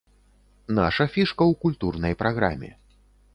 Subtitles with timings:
[0.79, 2.73] Наша фішка ў культурнай праграме.